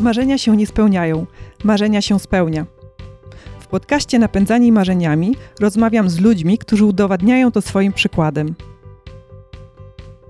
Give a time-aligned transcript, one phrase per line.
[0.00, 1.26] Marzenia się nie spełniają,
[1.64, 2.66] marzenia się spełnia.
[3.60, 8.54] W podcaście Napędzani Marzeniami rozmawiam z ludźmi, którzy udowadniają to swoim przykładem.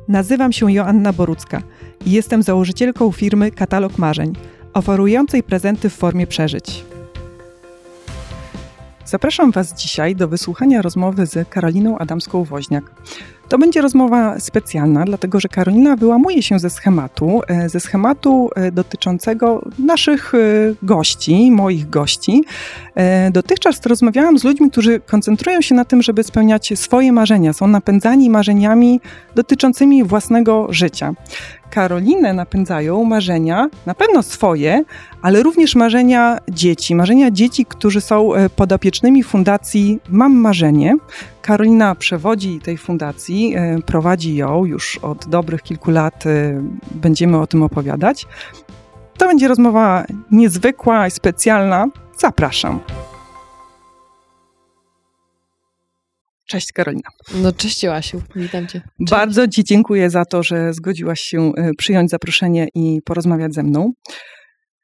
[0.09, 1.63] Nazywam się Joanna Borucka
[2.07, 4.33] i jestem założycielką firmy Katalog Marzeń,
[4.75, 6.85] oferującej prezenty w formie przeżyć.
[9.07, 12.83] Zapraszam Was dzisiaj do wysłuchania rozmowy z Karoliną Adamską-Woźniak.
[13.49, 18.73] To będzie rozmowa specjalna, dlatego że Karolina wyłamuje się ze schematu, e, ze schematu e,
[18.73, 20.39] dotyczącego naszych e,
[20.83, 22.45] gości, moich gości.
[23.33, 28.31] Dotychczas rozmawiałam z ludźmi, którzy koncentrują się na tym, żeby spełniać swoje marzenia, są napędzani
[28.31, 29.01] marzeniami
[29.35, 31.15] dotyczącymi własnego życia.
[31.77, 34.85] Karolinę napędzają marzenia, na pewno swoje,
[35.23, 36.95] ale również marzenia dzieci.
[36.95, 40.97] Marzenia dzieci, którzy są podopiecznymi fundacji Mam Marzenie.
[41.43, 47.47] Karolina przewodzi tej fundacji, e, prowadzi ją już od dobrych kilku lat, e, będziemy o
[47.47, 48.27] tym opowiadać.
[49.19, 51.87] To będzie rozmowa niezwykła i specjalna.
[52.19, 52.81] Zapraszam.
[56.47, 57.09] Cześć Karolina.
[57.35, 58.81] No cześć Joasiu, witam Cię.
[58.81, 59.11] Cześć.
[59.11, 63.93] Bardzo Ci dziękuję za to, że zgodziłaś się e, przyjąć zaproszenie i porozmawiać ze mną.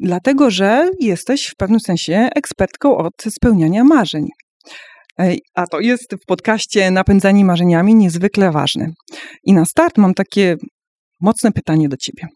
[0.00, 4.28] Dlatego, że jesteś w pewnym sensie ekspertką od spełniania marzeń.
[5.54, 8.92] A to jest w podcaście Napędzani Marzeniami niezwykle ważne.
[9.44, 10.56] I na start mam takie
[11.20, 12.26] mocne pytanie do Ciebie.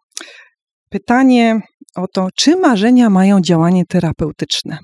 [0.90, 1.60] Pytanie
[1.96, 4.78] o to, czy marzenia mają działanie terapeutyczne?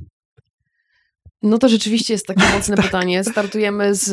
[1.42, 2.84] No to rzeczywiście jest takie mocne tak.
[2.84, 3.24] pytanie.
[3.24, 4.04] Startujemy z,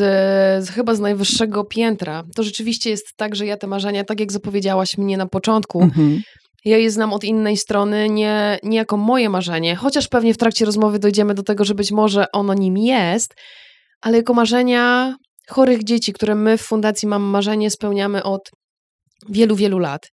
[0.66, 2.24] z, chyba z najwyższego piętra.
[2.36, 6.22] To rzeczywiście jest tak, że ja te marzenia, tak jak zapowiedziałaś mnie na początku, mhm.
[6.66, 10.66] ja je znam od innej strony, nie, nie jako moje marzenie, chociaż pewnie w trakcie
[10.66, 13.36] rozmowy dojdziemy do tego, że być może ono nim jest,
[14.02, 15.16] ale jako marzenia
[15.50, 18.52] chorych dzieci, które my w Fundacji Mam Marzenie spełniamy od
[19.30, 20.12] wielu, wielu lat.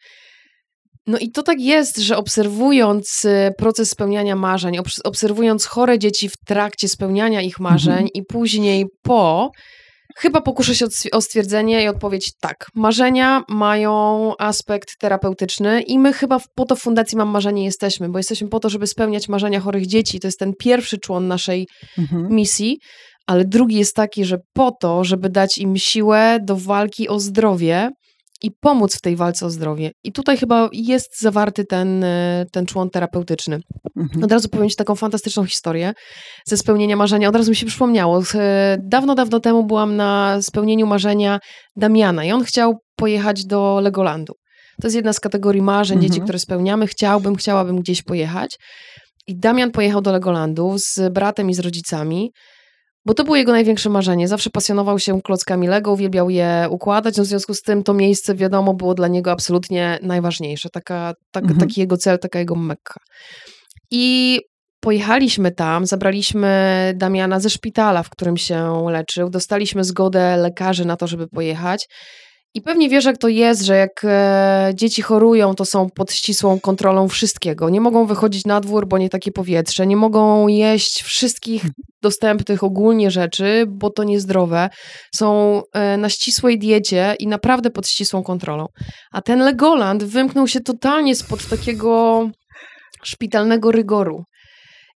[1.07, 6.37] No i to tak jest, że obserwując y, proces spełniania marzeń, obserwując chore dzieci w
[6.47, 8.09] trakcie spełniania ich marzeń mhm.
[8.13, 9.51] i później po,
[10.17, 12.67] chyba pokuszę się o stwierdzenie i odpowiedź tak.
[12.75, 18.19] Marzenia mają aspekt terapeutyczny i my chyba po to w Fundacji Mam Marzenie jesteśmy, bo
[18.19, 20.19] jesteśmy po to, żeby spełniać marzenia chorych dzieci.
[20.19, 21.67] To jest ten pierwszy człon naszej
[21.97, 22.27] mhm.
[22.29, 22.79] misji
[23.27, 27.89] ale drugi jest taki, że po to, żeby dać im siłę do walki o zdrowie
[28.45, 29.91] i pomóc w tej walce o zdrowie.
[30.03, 33.59] I tutaj chyba jest zawarty ten, e, ten człon terapeutyczny.
[33.97, 34.23] Mhm.
[34.23, 35.93] Od razu powiem Ci taką fantastyczną historię
[36.45, 37.29] ze spełnienia marzenia.
[37.29, 38.21] Od razu mi się przypomniało.
[38.35, 41.39] E, dawno, dawno temu byłam na spełnieniu marzenia
[41.75, 44.33] Damiana i on chciał pojechać do Legolandu.
[44.81, 46.11] To jest jedna z kategorii marzeń mhm.
[46.11, 46.87] dzieci, które spełniamy.
[46.87, 48.57] Chciałbym, chciałabym gdzieś pojechać.
[49.27, 52.31] I Damian pojechał do Legolandu z bratem i z rodzicami.
[53.05, 54.27] Bo to było jego największe marzenie.
[54.27, 58.35] Zawsze pasjonował się klockami Lego, uwielbiał je układać, no w związku z tym to miejsce,
[58.35, 60.69] wiadomo, było dla niego absolutnie najważniejsze.
[60.69, 61.59] Taka, tak, mhm.
[61.59, 62.99] Taki jego cel, taka jego mekka.
[63.91, 64.39] I
[64.79, 71.07] pojechaliśmy tam, zabraliśmy Damiana ze szpitala, w którym się leczył, dostaliśmy zgodę lekarzy na to,
[71.07, 71.87] żeby pojechać.
[72.55, 76.59] I pewnie wiesz, jak to jest, że jak e, dzieci chorują, to są pod ścisłą
[76.59, 77.69] kontrolą wszystkiego.
[77.69, 79.87] Nie mogą wychodzić na dwór, bo nie takie powietrze.
[79.87, 81.65] Nie mogą jeść wszystkich
[82.01, 84.69] dostępnych ogólnie rzeczy, bo to niezdrowe.
[85.15, 88.65] Są e, na ścisłej diecie i naprawdę pod ścisłą kontrolą.
[89.11, 92.21] A ten Legoland wymknął się totalnie spod takiego
[93.03, 94.23] szpitalnego rygoru.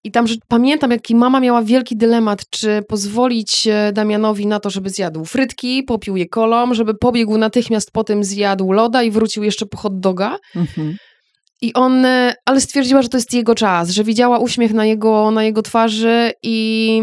[0.03, 4.69] I tam że pamiętam, jaki mama miała wielki dylemat, czy pozwolić e, Damianowi na to,
[4.69, 9.43] żeby zjadł frytki, popił je kolą, żeby pobiegł natychmiast po tym zjadł loda i wrócił
[9.43, 10.37] jeszcze po hot doga.
[10.55, 10.95] Mhm.
[11.61, 15.31] I on, e, ale stwierdziła, że to jest jego czas, że widziała uśmiech na jego,
[15.31, 17.01] na jego twarzy i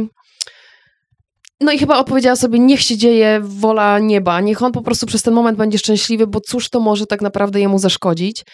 [1.60, 5.22] no i chyba odpowiedziała sobie, niech się dzieje wola nieba, niech on po prostu przez
[5.22, 8.44] ten moment będzie szczęśliwy, bo cóż to może tak naprawdę jemu zaszkodzić.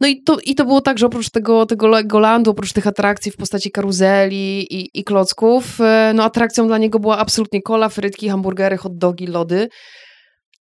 [0.00, 3.32] No i to, i to było tak, że oprócz tego, tego Legolandu, oprócz tych atrakcji
[3.32, 8.28] w postaci karuzeli i, i klocków, e, no atrakcją dla niego była absolutnie kola, frytki,
[8.28, 9.68] hamburgery, hot dogi, lody.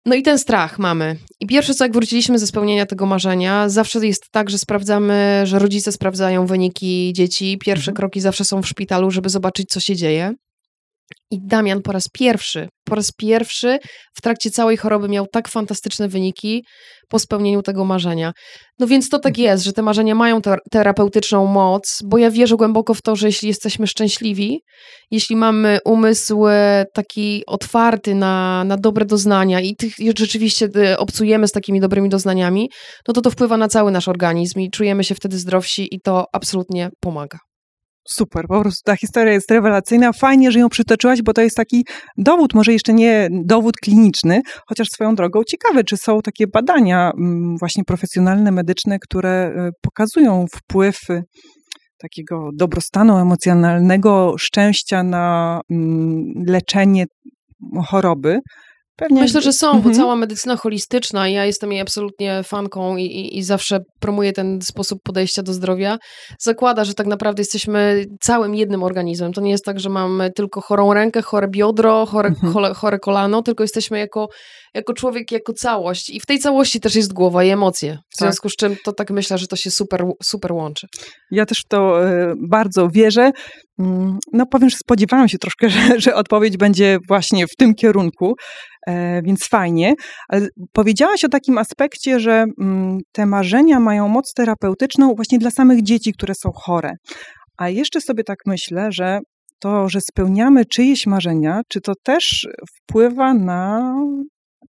[0.06, 1.16] No i ten strach mamy.
[1.40, 5.60] I pierwsze co, jak wróciliśmy ze spełnienia tego marzenia, zawsze jest tak, że sprawdzamy, że
[5.60, 7.58] rodzice sprawdzają wyniki dzieci.
[7.58, 7.96] Pierwsze mhm.
[7.96, 10.34] kroki zawsze są w szpitalu, żeby zobaczyć, co się dzieje.
[11.32, 13.80] I Damian po raz pierwszy, po raz pierwszy
[14.14, 16.64] w trakcie całej choroby miał tak fantastyczne wyniki
[17.10, 18.32] po spełnieniu tego marzenia.
[18.80, 22.56] No więc to tak jest, że te marzenia mają ter terapeutyczną moc, bo ja wierzę
[22.56, 24.60] głęboko w to, że jeśli jesteśmy szczęśliwi,
[25.12, 31.48] jeśli mamy umysł e, taki otwarty na, na dobre doznania i tych, rzeczywiście e, obcujemy
[31.48, 32.70] z takimi dobrymi doznaniami,
[33.08, 36.26] no to to wpływa na cały nasz organizm i czujemy się wtedy zdrowsi i to
[36.34, 37.38] absolutnie pomaga.
[38.08, 40.14] Super, po prostu ta historia jest rewelacyjna.
[40.14, 41.86] Fajnie, że ją przytoczyłaś, bo to jest taki
[42.18, 47.58] dowód, może jeszcze nie dowód kliniczny, chociaż swoją drogą ciekawe, czy są takie badania mm,
[47.58, 51.00] właśnie profesjonalne, medyczne, które e, pokazują wpływ
[51.98, 57.06] takiego dobrostanu emocjonalnego, szczęścia na mm, leczenie
[57.88, 58.40] choroby.
[58.96, 59.22] Pewnie...
[59.22, 59.84] Myślę, że są, mhm.
[59.84, 64.62] bo cała medycyna holistyczna, ja jestem jej absolutnie fanką i, i, i, zawsze promuję ten
[64.62, 65.98] sposób podejścia do zdrowia,
[66.40, 69.34] zakłada, że tak naprawdę jesteśmy całym jednym organizmem.
[69.34, 72.74] To nie jest tak, że mamy tylko chorą rękę, chore biodro, chore, mhm.
[72.74, 74.28] chore, kolano, tylko jesteśmy jako
[74.74, 76.10] jako człowiek, jako całość.
[76.10, 77.98] I w tej całości też jest głowa i emocje.
[78.10, 78.28] W tak.
[78.28, 80.88] związku z czym to tak myślę, że to się super, super łączy.
[81.32, 83.32] Ja też w to e, bardzo wierzę.
[83.80, 88.34] Mm, no powiem, że spodziewałam się troszkę, że, że odpowiedź będzie właśnie w tym kierunku,
[88.88, 89.94] e, więc fajnie.
[90.30, 95.84] Ale powiedziałaś o takim aspekcie, że mm, te marzenia mają moc terapeutyczną właśnie dla samych
[95.84, 96.92] dzieci, które są chore.
[97.58, 99.20] A jeszcze sobie tak myślę, że
[99.60, 103.94] to, że spełniamy czyjeś marzenia, czy to też wpływa na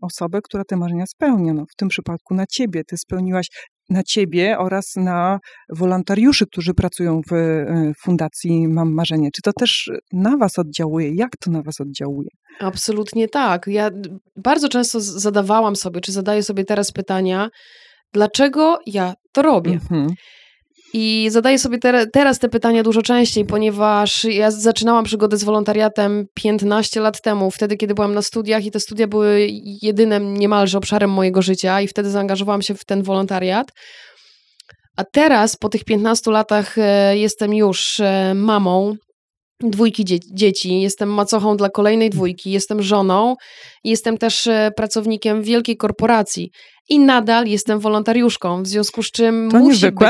[0.01, 1.55] osobę, która te marzenia spełnia.
[1.55, 2.83] No, w tym przypadku na ciebie.
[2.85, 3.47] Ty spełniłaś
[3.89, 5.39] na ciebie oraz na
[5.69, 9.29] wolontariuszy, którzy pracują w e, Fundacji Mam Marzenie.
[9.35, 11.15] Czy to też na was oddziałuje?
[11.15, 12.29] Jak to na was oddziałuje?
[12.61, 13.67] Absolutnie tak.
[13.67, 13.91] Ja
[14.37, 17.49] bardzo często zadawałam sobie, czy zadaję sobie teraz pytania,
[18.13, 19.73] dlaczego ja to robię?
[19.73, 20.09] Mhm.
[20.97, 26.27] I zadaję sobie te, teraz te pytania dużo częściej, ponieważ ja zaczynałam przygodę z wolontariatem
[26.35, 29.47] 15 lat temu, wtedy, kiedy byłam na studiach i te studia były
[29.83, 33.73] jedynym niemalże obszarem mojego życia i wtedy zaangażowałam się w ten wolontariat.
[34.97, 38.97] A teraz, po tych 15 latach, e, jestem już e, mamą
[39.61, 43.35] dwójki dzie dzieci, jestem macochą dla kolejnej dwójki, jestem żoną,
[43.85, 46.51] jestem też e, pracownikiem wielkiej korporacji
[46.89, 50.09] i nadal jestem wolontariuszką, w związku z czym to musi być,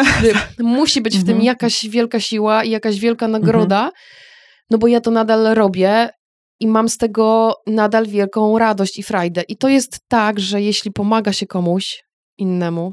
[0.59, 1.45] musi być w tym mhm.
[1.45, 3.93] jakaś wielka siła i jakaś wielka nagroda, mhm.
[4.71, 6.09] no bo ja to nadal robię
[6.61, 9.43] i mam z tego nadal wielką radość i frajdę.
[9.49, 12.03] I to jest tak, że jeśli pomaga się komuś
[12.39, 12.93] innemu,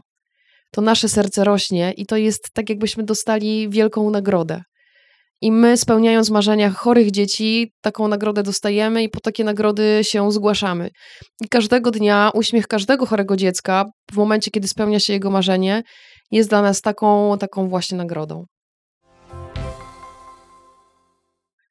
[0.71, 4.63] to nasze serce rośnie i to jest tak, jakbyśmy dostali wielką nagrodę.
[5.41, 10.89] I my, spełniając marzenia chorych dzieci, taką nagrodę dostajemy i po takie nagrody się zgłaszamy.
[11.41, 15.83] I każdego dnia uśmiech każdego chorego dziecka, w momencie, kiedy spełnia się jego marzenie,
[16.31, 18.45] jest dla nas taką, taką właśnie nagrodą.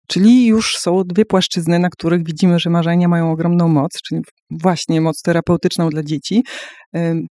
[0.08, 4.20] Czyli już są dwie płaszczyzny, na których widzimy, że marzenia mają ogromną moc, czyli
[4.50, 6.42] właśnie moc terapeutyczną dla dzieci.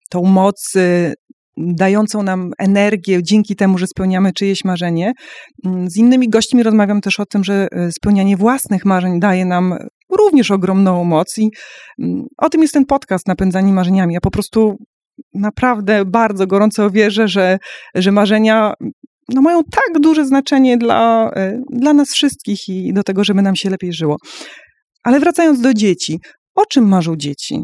[0.09, 1.13] Tą moc y,
[1.59, 5.13] dającą nam energię dzięki temu, że spełniamy czyjeś marzenie.
[5.65, 9.77] Mm, z innymi gośćmi rozmawiam też o tym, że e, spełnianie własnych marzeń daje nam
[10.17, 11.50] również ogromną moc i
[12.00, 14.13] mm, o tym jest ten podcast Napędzani Marzeniami.
[14.13, 14.77] Ja po prostu
[15.33, 17.57] naprawdę bardzo gorąco wierzę, że,
[17.95, 18.73] że marzenia
[19.29, 23.56] no, mają tak duże znaczenie dla, e, dla nas wszystkich i do tego, żeby nam
[23.56, 24.17] się lepiej żyło.
[25.03, 26.19] Ale wracając do dzieci,
[26.56, 27.63] o czym marzą dzieci?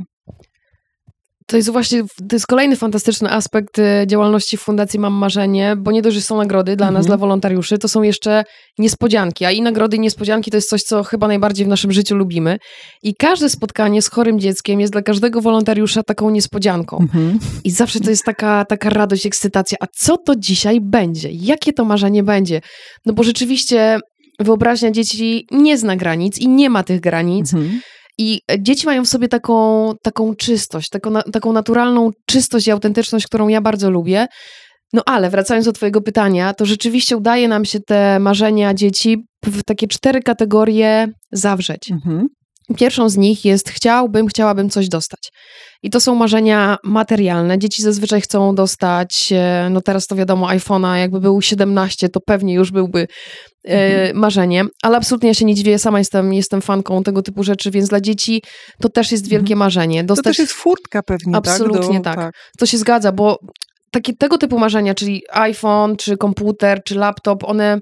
[1.48, 6.02] To jest właśnie, to jest kolejny fantastyczny aspekt y, działalności Fundacji Mam Marzenie, bo nie
[6.02, 6.94] dość, że są nagrody dla mhm.
[6.94, 8.44] nas, dla wolontariuszy, to są jeszcze
[8.78, 12.16] niespodzianki, a i nagrody i niespodzianki to jest coś, co chyba najbardziej w naszym życiu
[12.16, 12.58] lubimy.
[13.04, 16.98] I każde spotkanie z chorym dzieckiem jest dla każdego wolontariusza taką niespodzianką.
[16.98, 17.40] Mhm.
[17.64, 19.78] I zawsze to jest taka, taka radość, ekscytacja.
[19.82, 21.30] A co to dzisiaj będzie?
[21.32, 22.62] Jakie to marzenie będzie?
[23.06, 24.00] No bo rzeczywiście
[24.40, 27.54] wyobraźnia dzieci nie zna granic i nie ma tych granic.
[27.54, 27.82] Mhm.
[28.18, 33.48] I dzieci mają w sobie taką, taką czystość, taką, taką naturalną czystość i autentyczność, którą
[33.48, 34.28] ja bardzo lubię.
[34.94, 39.64] No ale wracając do Twojego pytania, to rzeczywiście udaje nam się te marzenia dzieci w
[39.64, 41.92] takie cztery kategorie zawrzeć.
[41.92, 42.28] Mhm.
[42.78, 45.32] Pierwszą z nich jest chciałbym, chciałabym coś dostać.
[45.84, 47.60] I to są marzenia materialne.
[47.60, 52.54] Dzieci zazwyczaj chcą dostać, e, no teraz to wiadomo, iPhone'a, jakby był 17, to pewnie
[52.54, 53.08] już byłby
[53.68, 54.18] e, mhm.
[54.18, 57.72] marzeniem, ale absolutnie ja się nie dziwię, ja sama jestem, jestem fanką tego typu rzeczy,
[57.72, 58.44] więc dla dzieci
[58.82, 59.60] to też jest wielkie mhm.
[59.60, 60.04] marzenie.
[60.04, 60.24] Dostać...
[60.24, 62.16] To też jest furtka pewnie, Absolutnie tak?
[62.16, 62.34] Do, tak.
[62.34, 62.34] tak.
[62.60, 63.38] To się zgadza, bo
[63.92, 67.80] takie, tego typu marzenia, czyli iPhone, czy komputer, czy laptop, one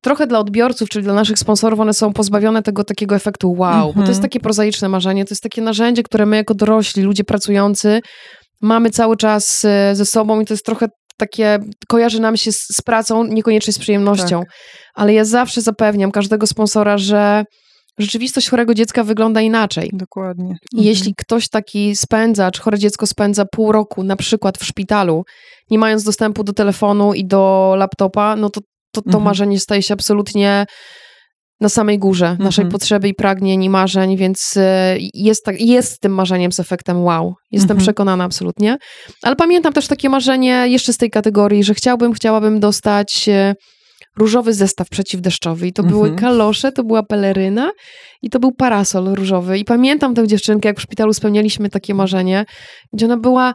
[0.00, 3.82] trochę dla odbiorców, czyli dla naszych sponsorów, one są pozbawione tego takiego efektu wow, mm
[3.82, 3.86] -hmm.
[3.86, 4.22] bo to jest mhm.
[4.22, 8.00] takie prozaiczne marzenie, to jest takie narzędzie, które my jako dorośli, ludzie pracujący,
[8.62, 10.86] mamy cały czas e, ze sobą i to jest trochę
[11.16, 14.40] takie, kojarzy nam się z, z pracą, niekoniecznie z przyjemnością.
[14.40, 14.48] Tak.
[14.94, 17.44] Ale ja zawsze zapewniam każdego sponsora, że
[17.98, 19.90] rzeczywistość chorego dziecka wygląda inaczej.
[19.92, 20.54] Dokładnie.
[20.72, 25.22] I jeśli ktoś taki spędza, czy chore dziecko spędza pół roku na przykład w szpitalu,
[25.70, 28.60] nie mając dostępu do telefonu i do laptopa, no to
[28.92, 29.24] to, to mhm.
[29.24, 30.66] marzenie staje się absolutnie
[31.60, 32.72] na samej górze naszej mhm.
[32.72, 37.34] potrzeby i pragnień i marzeń, więc e, jest, tak, jest tym marzeniem z efektem wow.
[37.50, 37.84] Jestem mhm.
[37.84, 38.76] przekonana absolutnie.
[39.22, 43.54] Ale pamiętam też takie marzenie jeszcze z tej kategorii, że chciałbym, chciałabym dostać e,
[44.18, 45.66] różowy zestaw przeciwdeszczowy.
[45.66, 46.18] I to były mhm.
[46.18, 47.70] kalosze, to była peleryna
[48.22, 49.58] i to był parasol różowy.
[49.58, 52.44] I pamiętam tę dziewczynkę, jak w szpitalu spełnialiśmy takie marzenie,
[52.92, 53.54] gdzie ona była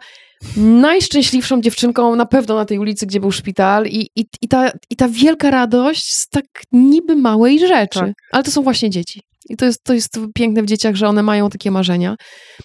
[0.57, 4.95] najszczęśliwszą dziewczynką na pewno na tej ulicy, gdzie był szpital i, i, i, ta, i
[4.95, 7.99] ta wielka radość z tak niby małej rzeczy.
[7.99, 8.11] Tak.
[8.31, 9.21] Ale to są właśnie dzieci.
[9.49, 12.15] I to jest, to jest piękne w dzieciach, że one mają takie marzenia.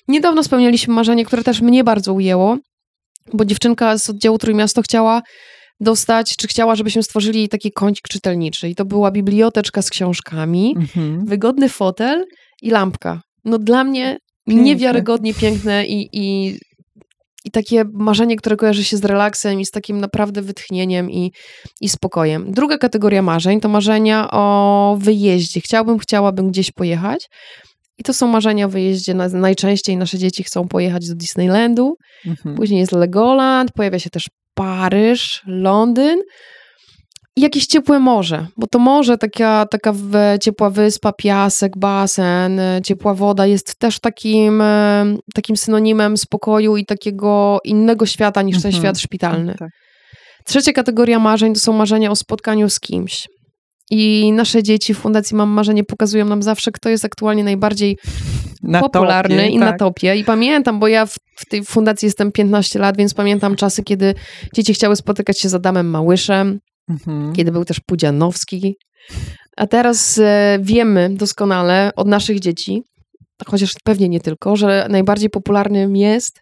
[0.09, 2.57] Niedawno spełnialiśmy marzenie, które też mnie bardzo ujęło,
[3.33, 5.23] bo dziewczynka z oddziału Trójmiasto chciała
[5.81, 8.69] dostać, czy chciała, żebyśmy stworzyli taki kącik czytelniczy.
[8.69, 11.27] I to była biblioteczka z książkami, Mhm.
[11.27, 12.25] wygodny fotel
[12.63, 13.21] i lampka.
[13.45, 14.63] No dla mnie Piękne.
[14.65, 16.59] niewiarygodnie piękne i, i,
[17.45, 21.33] i takie marzenie, które kojarzy się z relaksem i z takim naprawdę wytchnieniem i,
[21.81, 22.53] i spokojem.
[22.53, 25.61] Druga kategoria marzeń to marzenia o wyjeździe.
[25.61, 27.29] Chciałbym, chciałabym gdzieś pojechać.
[27.99, 29.15] I to są marzenia o wyjeździe.
[29.15, 31.95] Na- Najczęściej nasze dzieci chcą pojechać do Disneylandu,
[32.27, 32.57] Mhm.
[32.57, 36.19] Później jest Legoland, pojawia się też Paryż, Londyn
[37.41, 39.95] jakieś ciepłe morze, bo to morze, taka, taka
[40.43, 45.05] ciepła wyspa, piasek, basen, e, ciepła woda jest też takim, e,
[45.35, 48.83] takim synonimem spokoju i takiego innego świata niż ten Mhm.
[48.83, 49.55] świat szpitalny.
[49.59, 49.69] Tak.
[50.45, 53.27] Trzecia kategoria marzeń to są marzenia o spotkaniu z kimś.
[53.91, 57.97] I nasze dzieci w Fundacji Mam Marzenie pokazują nam zawsze, kto jest aktualnie najbardziej
[58.63, 59.71] Na popularny topie, i tak.
[59.71, 60.17] na topie.
[60.17, 64.15] I pamiętam, bo ja w, w tej fundacji jestem 15 lat, więc pamiętam czasy, kiedy
[64.55, 67.33] dzieci chciały spotykać się z Adamem Małyszem, Mhm.
[67.33, 68.77] kiedy był też Pudzianowski.
[69.57, 72.83] A teraz e, wiemy doskonale od naszych dzieci,
[73.47, 76.41] chociaż pewnie nie tylko, że najbardziej popularnym jest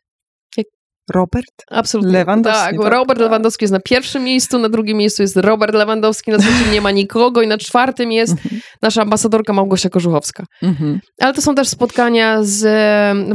[1.15, 1.47] Robert?
[1.71, 2.93] absolutnie Lewandowski, Tak, tak.
[2.93, 6.81] Robert Lewandowski jest na pierwszym miejscu, na drugim miejscu jest Robert Lewandowski, na trzecim nie
[6.81, 8.61] ma nikogo i na czwartym jest Mhm.
[8.83, 10.45] nasza ambasadorka Małgosia Kożuchowska.
[10.63, 11.01] Mhm.
[11.21, 12.67] Ale to są też spotkania z,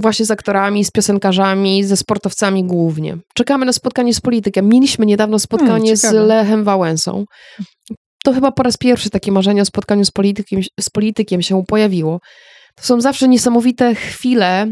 [0.01, 3.17] właśnie z aktorami, z piosenkarzami, ze sportowcami głównie.
[3.33, 4.69] Czekamy na spotkanie z politykiem.
[4.69, 6.13] Mieliśmy niedawno spotkanie Hmm, z.
[6.13, 7.25] Lechem Wałęsą.
[8.23, 12.19] To chyba po raz pierwszy takie marzenie o spotkaniu z politykiem, z politykiem się pojawiło.
[12.75, 14.67] To są zawsze niesamowite chwile,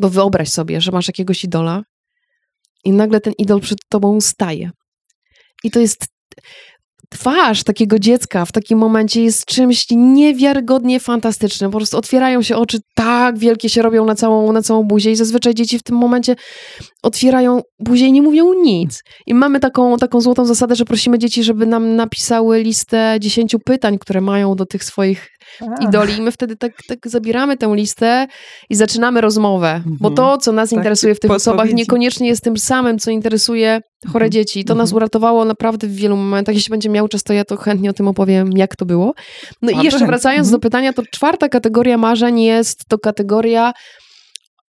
[0.00, 1.82] bo wyobraź sobie, że masz jakiegoś idola
[2.84, 4.70] i nagle ten idol przed tobą staje.
[5.64, 6.06] I to jest
[7.10, 11.70] twarz takiego dziecka w takim momencie jest czymś niewiarygodnie fantastycznym.
[11.70, 15.16] Po prostu otwierają się oczy, tak wielkie się robią na całą, na całą buzię i
[15.16, 16.36] zazwyczaj dzieci w tym momencie
[17.02, 19.02] otwierają buzię i nie mówią nic.
[19.26, 23.98] I mamy taką, taką złotą zasadę, że prosimy dzieci, żeby nam napisały listę dziesięciu pytań,
[23.98, 25.28] które mają do tych swoich
[25.80, 26.16] idoli.
[26.16, 28.26] I my wtedy tak, tak zabieramy tę listę
[28.70, 29.82] i zaczynamy rozmowę.
[29.86, 30.14] Bo Mhm.
[30.14, 34.24] to, co nas Takie interesuje w tych osobach, niekoniecznie jest tym samym, co interesuje chore
[34.24, 34.30] Mhm.
[34.32, 34.64] dzieci.
[34.64, 34.96] To nas Mhm.
[34.96, 36.54] uratowało naprawdę w wielu momentach.
[36.54, 39.14] Jeśli będzie miał czas, to ja to chętnie o tym opowiem, jak to było.
[39.62, 40.52] No i jeszcze wracając Mhm.
[40.52, 43.72] do pytania, to czwarta kategoria marzeń jest to kategoria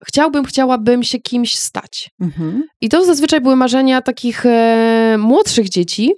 [0.06, 2.10] chciałbym, chciałabym się kimś stać.
[2.20, 2.62] Mhm.
[2.80, 6.12] I to zazwyczaj były marzenia takich e, młodszych dzieci,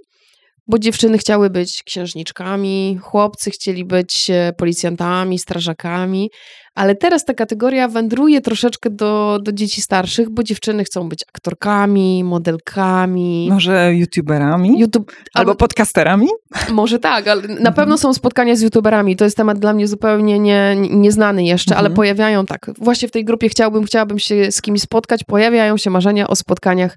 [0.67, 6.31] bo dziewczyny chciały być księżniczkami, chłopcy chcieli być e, policjantami, strażakami,
[6.75, 12.25] ale teraz ta kategoria wędruje troszeczkę do, do dzieci starszych, bo dziewczyny chcą być aktorkami,
[12.25, 13.49] modelkami.
[13.53, 14.81] Może youtuberami?
[14.81, 16.27] YouTube, Albo podcasterami?
[16.73, 17.75] może tak, ale na Mhm.
[17.75, 19.17] pewno są spotkania z youtuberami.
[19.17, 21.97] To jest temat dla mnie zupełnie nie, nieznany jeszcze, ale Mhm.
[21.97, 22.71] pojawiają tak.
[22.79, 25.25] Właśnie w tej grupie chciałbym, chciałabym się z kimś spotkać.
[25.25, 26.97] Pojawiają się marzenia o spotkaniach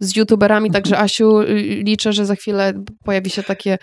[0.00, 0.82] z youtuberami, Mhm.
[0.82, 1.54] także Asiu, y,
[1.86, 2.72] liczę, że za chwilę
[3.04, 3.78] pojawi się takie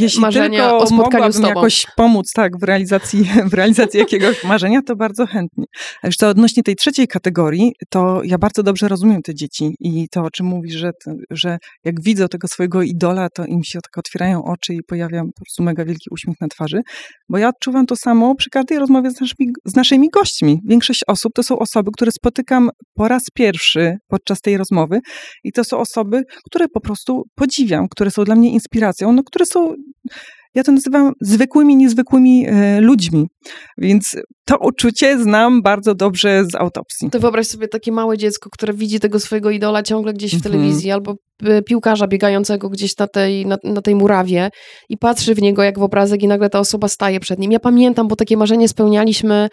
[0.00, 1.48] Jeśli marzenia tylko o spotkaniu z tobą.
[1.48, 5.64] jakoś pomóc tak, w, realizacji, w realizacji jakiegoś marzenia, to bardzo chętnie.
[6.02, 10.08] A już to odnośnie tej trzeciej kategorii, to ja bardzo dobrze rozumiem te dzieci i
[10.10, 10.90] to, o czym mówisz, że,
[11.30, 15.44] że jak widzą tego swojego idola, to im się tak otwierają oczy i pojawia po
[15.44, 16.80] prostu mega wielki uśmiech na twarzy,
[17.28, 20.58] bo ja odczuwam to samo przy każdej rozmowie z naszymi, z naszymi gośćmi.
[20.68, 25.00] Większość osób to są osoby, które spotykam po raz pierwszy podczas tej rozmowy
[25.44, 29.46] i to są osoby, które po prostu podziwiam, które są dla mnie inspiracją, no, które
[29.46, 29.74] są,
[30.54, 33.26] ja to nazywam zwykłymi, niezwykłymi e, ludźmi.
[33.78, 37.10] Więc to uczucie znam bardzo dobrze z autopsji.
[37.10, 40.52] To wyobraź sobie takie małe dziecko, które widzi tego swojego idola ciągle gdzieś w Mhm.
[40.52, 44.50] telewizji, albo e, piłkarza biegającego gdzieś na tej, na, na tej murawie
[44.88, 47.52] i patrzy w niego jak w obrazek i nagle ta osoba staje przed nim.
[47.52, 49.48] Ja pamiętam, bo takie marzenie spełnialiśmy,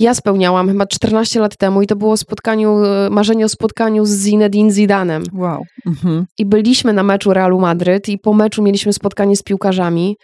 [0.00, 4.10] ja spełniałam chyba 14 lat temu i to było spotkaniu, e, marzenie o spotkaniu z
[4.10, 5.22] Zinedine Zidanem.
[5.32, 5.62] Wow.
[5.86, 6.26] Mhm.
[6.38, 10.16] I byliśmy na meczu Realu Madryt i po meczu mieliśmy spotkanie z piłkarzami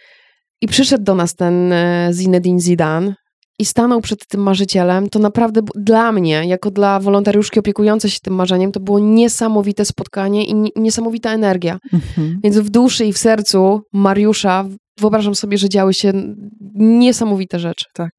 [0.61, 3.13] i przyszedł do nas ten e, Zinedine Zidane
[3.59, 5.09] i stanął przed tym marzycielem.
[5.09, 10.45] To naprawdę dla mnie, jako dla wolontariuszki opiekującej się tym marzeniem, to było niesamowite spotkanie
[10.45, 11.77] i ni- niesamowita energia.
[11.93, 12.39] Mhm.
[12.43, 14.65] Więc w duszy i w sercu Mariusza
[14.99, 16.13] wyobrażam sobie, że działy się
[16.75, 17.85] niesamowite rzeczy.
[17.93, 18.09] Tak,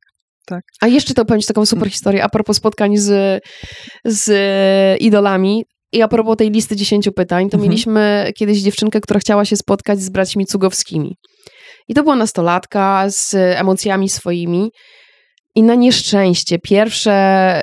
[0.48, 0.64] tak.
[0.80, 3.42] A jeszcze to powiem ci taką super historię a propos spotkań z,
[4.04, 5.64] z idolami.
[5.92, 7.62] I a propos tej listy 10 pytań, to Mhm.
[7.70, 11.14] mieliśmy kiedyś dziewczynkę, która chciała się spotkać z braćmi Cugowskimi.
[11.88, 14.70] I to była nastolatka z emocjami swoimi.
[15.58, 17.12] I na nieszczęście pierwsze,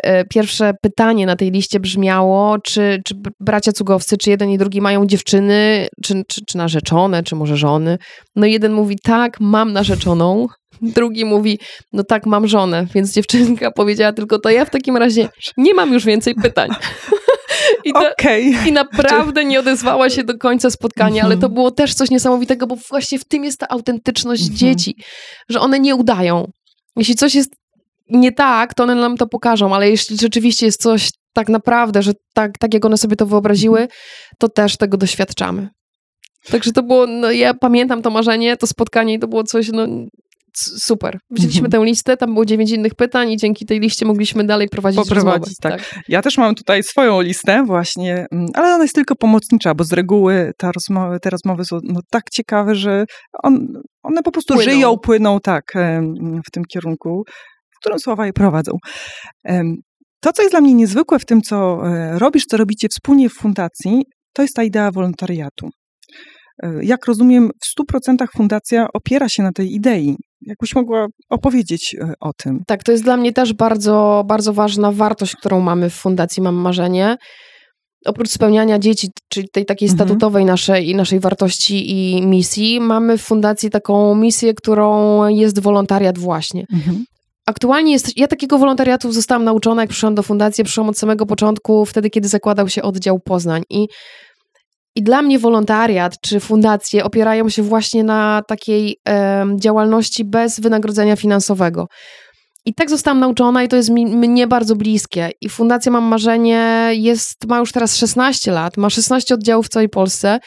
[0.03, 4.81] e, pierwsze pytanie na tej liście brzmiało, czy, czy bracia cugowcy, czy jeden i drugi
[4.81, 7.97] mają dziewczyny, czy, czy, czy narzeczone, czy może żony.
[8.35, 10.47] No jeden mówi tak, mam narzeczoną,
[10.81, 11.59] drugi mówi,
[11.93, 15.93] no tak, mam żonę, więc dziewczynka powiedziała tylko to ja w takim razie nie mam
[15.93, 16.69] już więcej pytań.
[17.85, 18.41] I, to, okay.
[18.67, 21.53] I naprawdę nie odezwała się do końca spotkania, ale to mhm.
[21.53, 24.57] było też coś niesamowitego, bo właśnie w tym jest ta autentyczność mhm.
[24.57, 24.95] dzieci,
[25.49, 26.47] że one nie udają.
[26.97, 27.49] Jeśli coś jest
[28.09, 32.11] nie tak, to one nam to pokażą, ale jeśli rzeczywiście jest coś tak naprawdę, że
[32.33, 33.87] tak, tak jak one sobie to wyobraziły,
[34.39, 35.69] to też tego doświadczamy.
[36.51, 39.87] Także to było, no ja pamiętam to marzenie, to spotkanie i to było coś, no
[40.57, 41.17] super.
[41.29, 44.99] Wzięliśmy tę listę, tam było dziewięć innych pytań i dzięki tej liście mogliśmy dalej prowadzić
[44.99, 45.71] Poprowadzić, tak.
[45.71, 46.03] tak.
[46.07, 49.93] Ja też mam tutaj swoją listę właśnie, mm, ale ona jest tylko pomocnicza, bo z
[49.93, 53.05] reguły ta rozmowy, te rozmowy są no, tak ciekawe, że
[53.43, 53.67] on,
[54.03, 54.71] one po prostu płyną.
[54.71, 55.73] żyją, płyną tak
[56.47, 57.23] w tym kierunku,
[57.85, 58.71] w którym słowa je prowadzą.
[60.25, 63.33] To, co jest dla mnie niezwykłe w tym, co e, robisz, co robicie wspólnie w
[63.33, 65.69] fundacji, to jest ta idea wolontariatu.
[66.63, 70.15] E, jak rozumiem, w 100% fundacja opiera się na tej idei.
[70.41, 72.59] Jakbyś mogła opowiedzieć e, o tym?
[72.67, 76.55] Tak, to jest dla mnie też bardzo, bardzo ważna wartość, którą mamy w Fundacji Mam
[76.55, 77.17] Marzenie.
[78.05, 80.07] Oprócz spełniania dzieci, czyli tej takiej mhm.
[80.07, 86.65] statutowej naszej, naszej wartości i misji, mamy w Fundacji taką misję, którą jest wolontariat właśnie.
[86.73, 87.05] Mhm.
[87.45, 91.85] Aktualnie jest, ja takiego wolontariatu zostałam nauczona, jak przyszłam do fundacji, przyszłam od samego początku,
[91.85, 93.63] wtedy, kiedy zakładał się oddział Poznań.
[93.69, 93.87] I
[94.97, 101.15] i dla mnie wolontariat czy fundacje opierają się właśnie na takiej e, działalności bez wynagrodzenia
[101.15, 101.87] finansowego.
[102.65, 105.29] I tak zostałam nauczona i to jest mi, mnie bardzo bliskie.
[105.41, 109.89] I Fundacja Mam Marzenie jest, ma już teraz 16 lat, ma 16 oddziałów w całej
[109.89, 110.39] Polsce.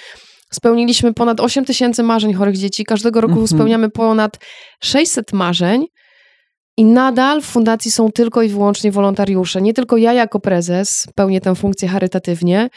[0.52, 2.85] Spełniliśmy ponad 8 tysięcy marzeń chorych dzieci.
[2.85, 3.49] Każdego roku mhm.
[3.49, 4.38] spełniamy ponad
[4.83, 5.87] 600 marzeń.
[6.78, 9.62] I nadal w fundacji są tylko i wyłącznie wolontariusze.
[9.62, 12.68] Nie tylko ja jako prezes pełnię tę funkcję charytatywnie,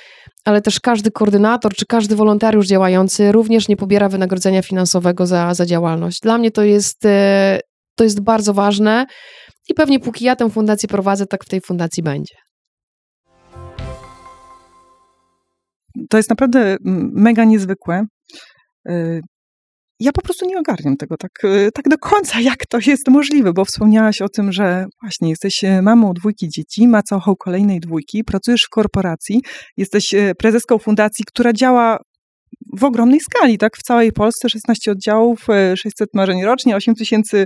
[0.45, 5.65] ale też każdy koordynator czy każdy wolontariusz działający również nie pobiera wynagrodzenia finansowego za, za
[5.65, 6.19] działalność.
[6.19, 7.59] Dla mnie to jest, e,
[7.95, 9.05] to jest bardzo ważne
[9.69, 12.35] i pewnie póki ja tę fundację prowadzę, tak w tej fundacji będzie.
[16.09, 16.77] To jest naprawdę
[17.13, 18.05] mega niezwykłe.
[20.01, 23.07] E, ja po prostu nie ogarniam tego tak, e, tak do końca, jak to jest
[23.07, 28.23] możliwe, bo wspomniałaś o tym, że właśnie jesteś e, mamą dwójki dzieci, macałą kolejnej dwójki,
[28.23, 29.41] pracujesz w korporacji,
[29.77, 31.97] jesteś e, prezeską fundacji, która działa
[32.77, 33.77] w ogromnej skali, tak?
[33.77, 37.45] W całej Polsce 16 oddziałów, 600 marzeń rocznie, 8 tysięcy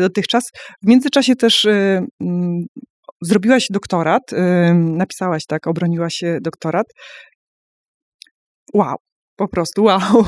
[0.00, 0.44] dotychczas.
[0.82, 2.66] W międzyczasie też mm,
[3.22, 4.22] zrobiłaś doktorat,
[4.74, 6.86] napisałaś, tak, obroniłaś doktorat.
[8.74, 8.96] Wow,
[9.38, 10.24] po prostu wow.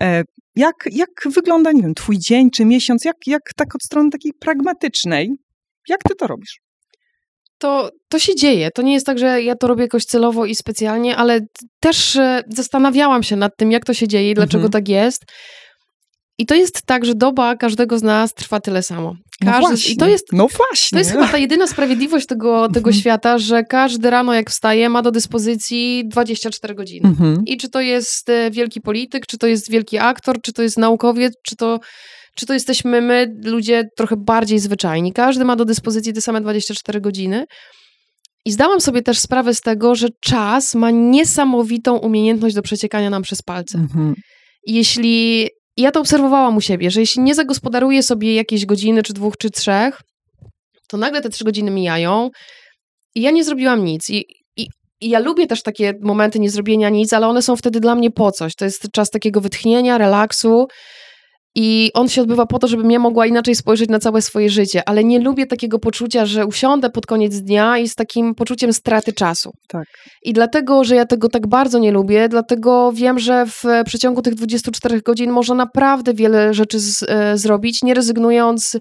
[0.00, 0.22] E,
[0.56, 4.32] jak, jak wygląda, nie wiem, twój dzień czy miesiąc, jak, jak tak od strony takiej
[4.40, 5.30] pragmatycznej,
[5.88, 6.60] jak ty to robisz?
[7.58, 8.70] To, to się dzieje.
[8.74, 11.40] To nie jest tak, że ja to robię jakoś celowo i specjalnie, ale
[11.80, 14.72] też e, zastanawiałam się nad tym, jak to się dzieje i dlaczego mhm.
[14.72, 15.22] tak jest.
[16.40, 19.16] I to jest tak, że doba każdego z nas trwa tyle samo.
[19.40, 20.96] No każdy, no właśnie, I to jest, no właśnie.
[20.96, 23.00] To jest chyba ta jedyna sprawiedliwość tego, tego mhm.
[23.00, 27.08] świata, że każdy rano jak wstaje ma do dyspozycji 24 godziny.
[27.08, 27.42] Mhm.
[27.46, 30.78] I czy to jest e, wielki polityk, czy to jest wielki aktor, czy to jest
[30.78, 31.80] naukowiec, czy to,
[32.34, 35.12] czy to jesteśmy my, ludzie trochę bardziej zwyczajni.
[35.12, 37.44] Każdy ma do dyspozycji te same 24 godziny.
[38.44, 43.22] I zdałam sobie też sprawę z tego, że czas ma niesamowitą umiejętność do przeciekania nam
[43.22, 43.78] przez palce.
[43.78, 44.14] Mhm.
[44.66, 49.12] Jeśli i ja to obserwowałam u siebie, że jeśli nie zagospodaruję sobie jakieś godziny, czy
[49.12, 50.00] dwóch, czy trzech,
[50.88, 52.30] to nagle te trzy godziny mijają
[53.14, 54.10] i ja nie zrobiłam nic.
[54.10, 54.68] I, i,
[55.00, 58.32] i ja lubię też takie momenty niezrobienia nic, ale one są wtedy dla mnie po
[58.32, 58.54] coś.
[58.54, 60.66] To jest czas takiego wytchnienia, relaksu,
[61.54, 64.88] i on się odbywa po to, żebym ja mogła inaczej spojrzeć na całe swoje życie,
[64.88, 69.12] ale nie lubię takiego poczucia, że usiądę pod koniec dnia i z takim poczuciem straty
[69.12, 69.50] czasu.
[69.68, 69.84] Tak.
[70.22, 74.34] I dlatego, że ja tego tak bardzo nie lubię, dlatego wiem, że w przeciągu tych
[74.34, 78.76] 24 godzin można naprawdę wiele rzeczy z, e, zrobić, nie rezygnując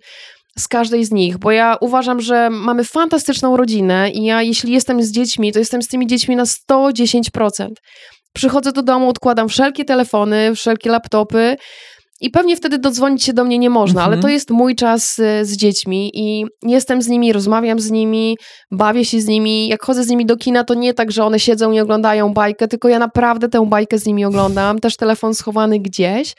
[0.58, 5.03] z każdej z nich, bo ja uważam, że mamy fantastyczną rodzinę i ja jeśli jestem
[5.03, 7.67] z dziećmi, to jestem z tymi dziećmi na 110%.
[8.34, 11.58] Przychodzę do domu, odkładam wszelkie telefony, wszelkie laptopy,
[12.21, 14.13] i pewnie wtedy dodzwonić się do mnie nie można, mhm.
[14.13, 18.38] ale to jest mój czas y, z dziećmi i jestem z nimi, rozmawiam z nimi,
[18.71, 19.67] bawię się z nimi.
[19.67, 22.67] Jak chodzę z nimi do kina, to nie tak, że one siedzą i oglądają bajkę,
[22.67, 24.79] tylko ja naprawdę tę bajkę z nimi oglądam.
[24.79, 26.36] Też telefon schowany gdzieś.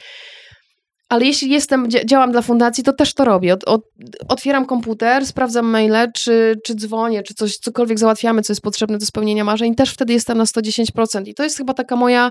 [1.09, 3.55] Ale jeśli jestem, działam dla fundacji, to też to robię.
[3.55, 3.81] Od, od,
[4.29, 9.07] otwieram komputer, sprawdzam maile, czy, czy dzwonię, czy coś, cokolwiek załatwiamy, co jest potrzebne do
[9.07, 9.75] spełnienia marzeń.
[9.75, 11.29] Też wtedy jestem na 110%.
[11.29, 12.31] I to jest chyba taka moja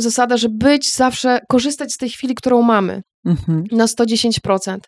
[0.00, 3.64] zasada, że być zawsze, korzystać z tej chwili, którą mamy mhm.
[3.72, 4.78] na 110%.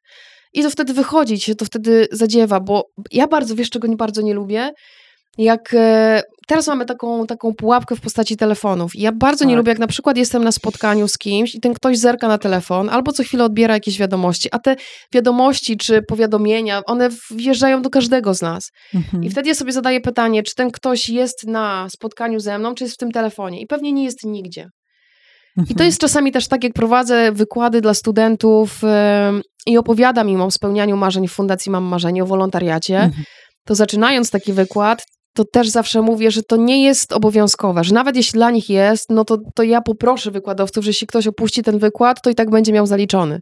[0.52, 4.22] I to wtedy wychodzi, się to wtedy zadziewa, bo ja bardzo, wiesz czego nie bardzo
[4.22, 4.70] nie lubię?
[5.38, 8.94] Jak e, teraz mamy taką, taką pułapkę w postaci telefonów.
[8.96, 9.56] I ja bardzo nie Tak.
[9.56, 12.88] lubię, jak na przykład jestem na spotkaniu z kimś i ten ktoś zerka na telefon,
[12.88, 14.76] albo co chwilę odbiera jakieś wiadomości, a te
[15.14, 18.70] wiadomości czy powiadomienia, one wjeżdżają do każdego z nas.
[18.94, 19.24] Mhm.
[19.24, 22.84] I wtedy ja sobie zadaję pytanie, czy ten ktoś jest na spotkaniu ze mną, czy
[22.84, 23.60] jest w tym telefonie.
[23.60, 24.68] I pewnie nie jest nigdzie.
[25.70, 28.80] I to jest czasami też tak, jak prowadzę wykłady dla studentów
[29.66, 33.24] i opowiadam im o spełnianiu marzeń w Fundacji Mam Marzenie, o wolontariacie, Mhm.
[33.64, 38.16] to zaczynając taki wykład, to też zawsze mówię, że to nie jest obowiązkowe, że nawet
[38.16, 41.78] jeśli dla nich jest, no to, to ja poproszę wykładowców, że jeśli ktoś opuści ten
[41.78, 43.38] wykład, to i tak będzie miał zaliczony.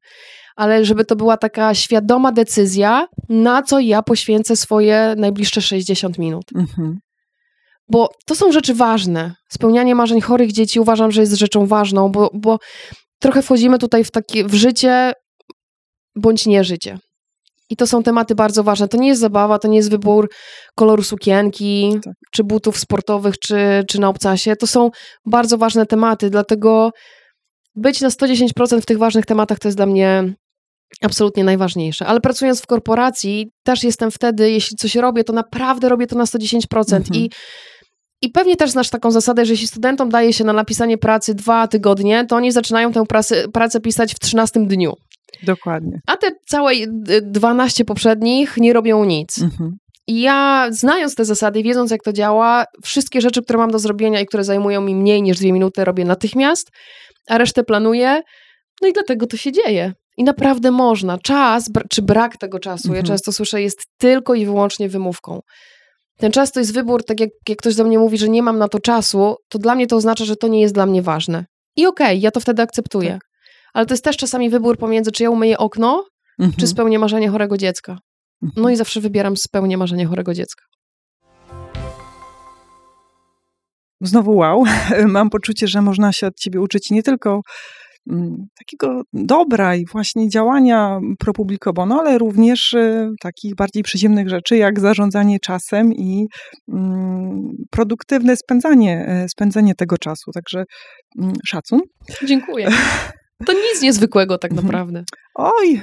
[0.56, 6.44] Ale żeby to była taka świadoma decyzja, na co ja poświęcę swoje najbliższe 60 minut.
[6.54, 6.98] Mhm.
[7.90, 9.34] Bo to są rzeczy ważne.
[9.48, 12.58] Spełnianie marzeń chorych dzieci uważam, że jest rzeczą ważną, bo, bo
[13.18, 15.12] trochę wchodzimy tutaj w takie w życie
[16.16, 16.98] bądź nie życie.
[17.70, 18.88] I to są tematy bardzo ważne.
[18.88, 20.30] To nie jest zabawa, to nie jest wybór
[20.74, 22.14] koloru sukienki, Tak.
[22.30, 24.56] czy butów sportowych, czy, czy na obcasie.
[24.56, 24.90] To są
[25.26, 26.90] bardzo ważne tematy, dlatego
[27.74, 30.34] być na 110% w tych ważnych tematach to jest dla mnie
[31.02, 32.06] absolutnie najważniejsze.
[32.06, 36.24] Ale pracując w korporacji, też jestem wtedy, jeśli coś robię, to naprawdę robię to na
[36.24, 36.96] 110%.
[36.96, 37.04] Mhm.
[37.14, 37.30] I,
[38.22, 41.68] I pewnie też znasz taką zasadę, że jeśli studentom daje się na napisanie pracy dwa
[41.68, 44.92] tygodnie, to oni zaczynają tę pracę, pracę pisać w 13 dniu.
[45.42, 46.00] Dokładnie.
[46.06, 46.86] A te całe y,
[47.22, 49.42] 12 poprzednich nie robią nic.
[49.42, 49.70] Mhm.
[50.06, 54.20] I ja, znając te zasady, wiedząc jak to działa, wszystkie rzeczy, które mam do zrobienia
[54.20, 56.68] i które zajmują mi mniej niż dwie minuty, robię natychmiast,
[57.28, 58.22] a resztę planuję.
[58.82, 59.92] No i dlatego to się dzieje.
[60.16, 61.18] I naprawdę można.
[61.18, 63.06] Czas, czy brak tego czasu, ja Mhm.
[63.06, 65.40] często słyszę, jest tylko i wyłącznie wymówką.
[66.20, 68.58] Ten czas to jest wybór, tak jak, jak ktoś do mnie mówi, że nie mam
[68.58, 71.44] na to czasu, to dla mnie to oznacza, że to nie jest dla mnie ważne.
[71.76, 73.10] I okej, ja to wtedy akceptuję.
[73.10, 73.20] Tak.
[73.72, 76.04] Ale to jest też czasami wybór pomiędzy, czy ja umyję okno,
[76.38, 76.56] Mhm.
[76.60, 77.98] czy spełnię marzenie chorego dziecka.
[78.42, 78.62] Mhm.
[78.62, 80.64] No i zawsze wybieram spełnię marzenie chorego dziecka.
[84.00, 84.64] Znowu wow,
[85.06, 87.40] mam poczucie, że można się od ciebie uczyć nie tylko
[88.58, 94.56] takiego dobra i właśnie działania pro publico bono, ale również y, takich bardziej przyziemnych rzeczy,
[94.56, 96.26] jak zarządzanie czasem i
[96.72, 100.30] mm, produktywne spędzanie, y, spędzanie tego czasu.
[100.34, 100.64] Także
[101.18, 101.80] mm, szacun.
[102.26, 102.68] Dziękuję.
[103.46, 104.66] To nic niezwykłego tak Mhm.
[104.66, 105.04] naprawdę.
[105.34, 105.80] Oj,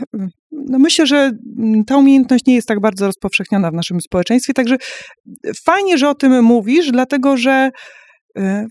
[0.52, 4.78] no myślę, że mm, ta umiejętność nie jest tak bardzo rozpowszechniona w naszym społeczeństwie, także
[5.66, 7.70] fajnie, że o tym mówisz, dlatego że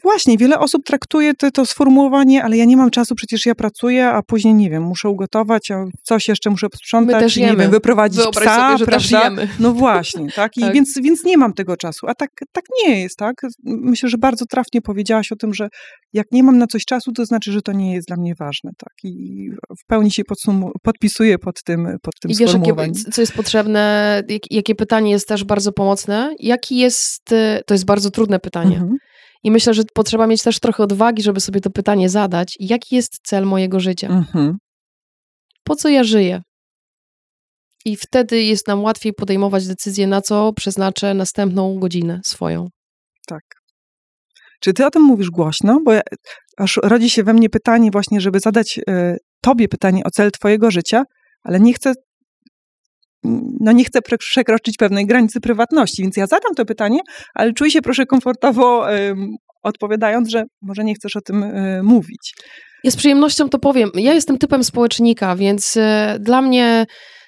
[0.02, 4.08] właśnie wiele osób traktuje to, to sformułowanie, ale ja nie mam czasu, przecież ja pracuję,
[4.08, 7.58] a później, nie wiem, muszę ugotować, a coś jeszcze muszę posprzątać, My też nie jemy.
[7.62, 9.28] wiem, wyprowadzić Wyobraź psa, sobie, że też prawda?
[9.28, 9.48] jemy.
[9.60, 10.56] No właśnie, tak?
[10.56, 10.74] I Tak.
[10.74, 12.06] Więc, więc nie mam tego czasu.
[12.08, 13.34] A tak, tak nie jest, tak?
[13.64, 15.68] Myślę, że bardzo trafnie powiedziałaś o tym, że
[16.12, 18.70] jak nie mam na coś czasu, to znaczy, że to nie jest dla mnie ważne,
[18.78, 18.92] tak?
[19.04, 19.48] I
[19.82, 24.22] w pełni się podsumu- podpisuję pod tym, pod tym I wiesz, jakie, co jest potrzebne,
[24.28, 26.34] jak, jakie pytanie jest też bardzo pomocne?
[26.38, 28.76] Jaki jest, e, to jest bardzo trudne pytanie.
[28.76, 28.96] Mhm.
[29.42, 32.56] I myślę, że potrzeba mieć też trochę odwagi, żeby sobie to pytanie zadać.
[32.60, 34.08] Jaki jest cel mojego życia?
[34.08, 34.56] Mhm.
[35.64, 36.42] Po co ja żyję?
[37.84, 42.68] I wtedy jest nam łatwiej podejmować decyzję, na co przeznaczę następną godzinę swoją.
[43.26, 43.42] Tak.
[44.60, 45.80] Czy ty o tym mówisz głośno?
[45.84, 46.00] Bo ja,
[46.56, 50.70] aż rodzi się we mnie pytanie właśnie, żeby zadać e, tobie pytanie o cel twojego
[50.70, 51.02] życia,
[51.42, 51.92] ale nie chcę
[53.60, 56.98] no nie chcę przekroczyć pewnej granicy prywatności, więc ja zadam to pytanie,
[57.34, 58.86] ale czuj się proszę komfortowo
[59.66, 62.34] odpowiadając, że może nie chcesz o tym e, mówić.
[62.84, 63.90] Ja z przyjemnością to powiem.
[63.94, 66.86] Ja jestem typem społecznika, więc e, dla mnie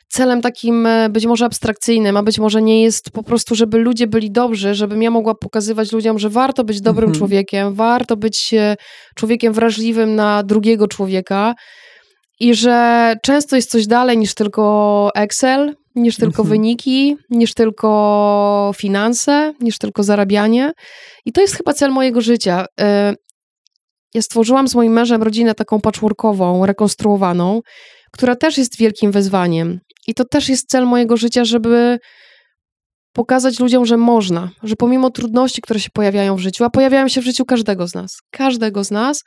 [0.08, 4.06] celem takim e, być może abstrakcyjnym, a być może nie jest po prostu, żeby ludzie
[4.06, 7.18] byli dobrzy, żebym ja mogła pokazywać ludziom, że warto być dobrym Mhm.
[7.18, 8.54] człowiekiem, warto być
[9.16, 11.54] człowiekiem wrażliwym na drugiego człowieka
[12.40, 16.48] i że często jest coś dalej niż tylko Excel, niż tylko Mhm.
[16.48, 20.72] wyniki, niż tylko finanse, niż tylko zarabianie.
[21.24, 22.66] I to jest chyba cel mojego życia.
[22.80, 23.14] E,
[24.14, 27.60] ja stworzyłam z moim mężem rodzinę taką patchworkową, rekonstruowaną,
[28.12, 29.80] która też jest wielkim wyzwaniem.
[30.06, 31.98] I to też jest cel mojego życia, żeby
[33.12, 37.20] pokazać ludziom, że można, że pomimo trudności, które się pojawiają w życiu, a pojawiają się
[37.20, 39.22] w życiu każdego z nas, każdego z nas,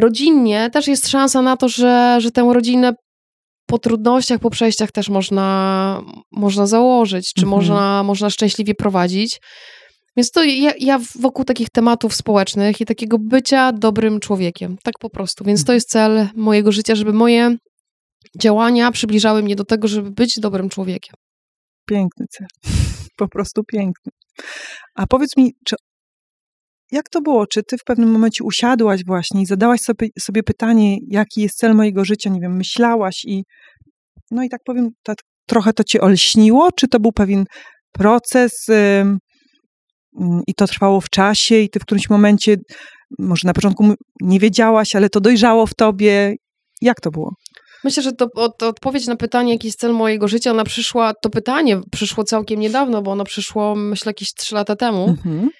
[0.00, 2.92] rodzinnie też jest szansa na to, że, że tę rodzinę
[3.66, 6.00] po trudnościach, po przejściach też można,
[6.32, 7.50] można założyć, czy Mhm.
[7.50, 9.40] można, można szczęśliwie prowadzić.
[10.16, 15.10] Więc to ja, ja wokół takich tematów społecznych i takiego bycia dobrym człowiekiem, tak po
[15.10, 15.44] prostu.
[15.44, 17.56] Więc to jest cel mojego życia, żeby moje
[18.40, 21.14] działania przybliżały mnie do tego, żeby być dobrym człowiekiem.
[21.86, 22.46] Piękny cel.
[23.16, 24.12] Po prostu piękny.
[24.94, 25.76] A powiedz mi, czy
[26.92, 27.46] jak to było?
[27.46, 31.74] Czy ty w pewnym momencie usiadłaś właśnie i zadałaś sobie, sobie pytanie, jaki jest cel
[31.74, 32.30] mojego życia?
[32.30, 33.44] Nie wiem, myślałaś i
[34.30, 34.88] no i tak powiem,
[35.46, 37.44] trochę to cię olśniło, czy to był pewien
[37.92, 39.18] proces mm,
[40.46, 42.56] i to trwało w czasie i ty w którymś momencie,
[43.18, 46.34] może na początku nie wiedziałaś, ale to dojrzało w tobie.
[46.80, 47.32] Jak to było?
[47.84, 51.30] Myślę, że to, to, odpowiedź na pytanie, jaki jest cel mojego życia, ona przyszła, to
[51.30, 55.08] pytanie przyszło całkiem niedawno, bo ono przyszło, myślę, jakieś trzy lata temu.
[55.08, 55.50] Mhm.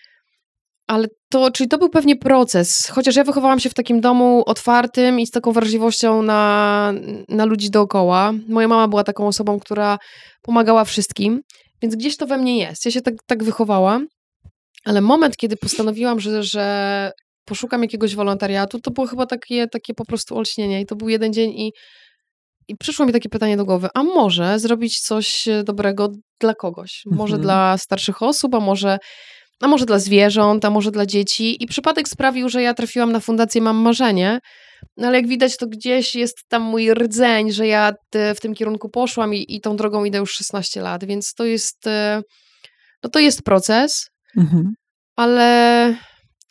[0.89, 5.21] Ale to, czyli to był pewnie proces, chociaż ja wychowałam się w takim domu otwartym
[5.21, 6.93] i z taką wrażliwością na,
[7.29, 8.33] na ludzi dookoła.
[8.49, 9.99] Moja mama była taką osobą, która
[10.43, 11.43] pomagała wszystkim,
[11.83, 12.85] więc gdzieś to we mnie jest.
[12.85, 14.07] Ja się tak, tak wychowałam,
[14.85, 17.13] ale moment, kiedy postanowiłam, że, że
[17.45, 21.33] poszukam jakiegoś wolontariatu, to było chyba takie, takie po prostu olśnienie i to był jeden
[21.33, 21.73] dzień i
[22.69, 26.09] i przyszło mi takie pytanie do głowy, a może zrobić coś dobrego
[26.41, 27.03] dla kogoś?
[27.07, 27.43] Może mhm.
[27.43, 28.99] dla starszych osób, a może
[29.61, 31.63] a może dla zwierząt, a może dla dzieci.
[31.63, 34.39] I przypadek sprawił, że ja trafiłam na fundację Mam Marzenie,
[34.97, 37.93] no ale jak widać, to gdzieś jest tam mój rdzeń, że ja
[38.35, 41.87] w tym kierunku poszłam i, i tą drogą idę już 16 lat, więc to jest,
[41.87, 42.23] e,
[43.03, 44.73] no to jest proces, mhm.
[45.17, 45.95] ale,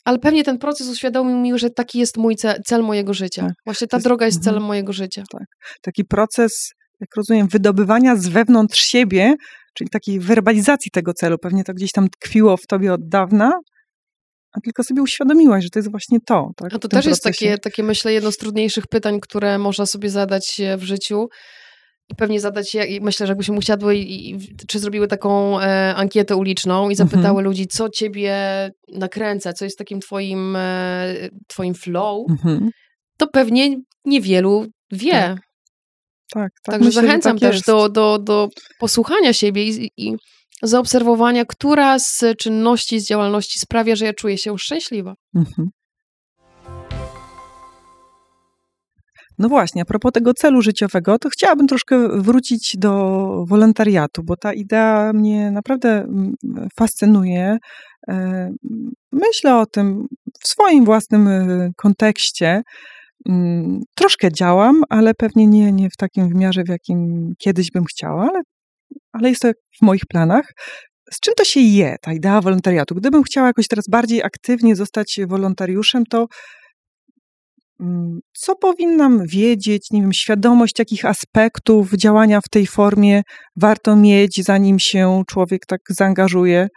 [0.05, 3.41] ale pewnie ten proces uświadomił mi, że taki jest mój cel, cel mojego życia.
[3.41, 3.53] Tak.
[3.65, 4.53] Właśnie ta jest, droga jest mhm.
[4.53, 5.23] celem mojego życia.
[5.31, 5.45] Tak.
[5.81, 9.33] Taki proces, jak rozumiem, wydobywania z wewnątrz siebie
[9.77, 11.37] czyli takiej werbalizacji tego celu.
[11.37, 13.51] Pewnie to gdzieś tam tkwiło w tobie od dawna,
[14.53, 16.51] a tylko sobie uświadomiłaś, że to jest właśnie to.
[16.55, 20.09] Tak, a to też jest takie, takie, myślę, jedno z trudniejszych pytań, które można sobie
[20.09, 21.27] zadać w życiu.
[22.09, 24.37] I pewnie zadać je, myślę, że jakbyśmy usiadły i, i
[24.67, 27.45] czy zrobiły taką e, ankietę uliczną i zapytały mhm.
[27.45, 28.35] ludzi, co ciebie
[28.93, 31.15] nakręca, co jest takim twoim, e,
[31.47, 32.69] twoim flow, mhm.
[33.17, 35.11] to pewnie niewielu wie.
[35.11, 35.46] Tak.
[36.33, 36.73] Tak, tak.
[36.73, 40.15] Także myślę, zachęcam tak też do, do, do posłuchania siebie i, i
[40.61, 45.15] zaobserwowania, która z czynności, z działalności sprawia, że ja czuję się szczęśliwa.
[45.35, 45.69] Mhm.
[49.39, 52.91] No właśnie, a propos tego celu życiowego, to chciałabym troszkę wrócić do
[53.47, 56.33] wolontariatu, bo ta idea mnie naprawdę mm,
[56.75, 57.57] fascynuje.
[58.07, 58.49] E,
[59.11, 60.07] myślę o tym
[60.43, 62.61] w swoim własnym e, kontekście.
[63.29, 68.29] Mm, troszkę działam, ale pewnie nie, nie w takim wymiarze, w jakim kiedyś bym chciała,
[68.29, 68.41] ale,
[69.13, 70.53] ale jest to w moich planach.
[71.13, 72.95] Z czym to się je, ta idea wolontariatu?
[72.95, 76.27] Gdybym chciała jakoś teraz bardziej aktywnie zostać wolontariuszem, to
[77.79, 83.21] mm, co powinnam wiedzieć, nie wiem, świadomość jakich aspektów działania w tej formie
[83.55, 86.67] warto mieć, zanim się człowiek tak zaangażuje?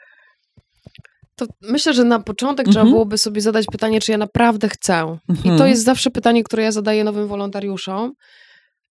[1.40, 2.72] To myślę, że na początek mhm.
[2.72, 4.94] trzeba byłoby sobie zadać pytanie, czy ja naprawdę chcę.
[4.94, 5.38] Mhm.
[5.38, 5.70] I to mhm.
[5.70, 8.12] jest zawsze pytanie, które ja zadaję nowym wolontariuszom.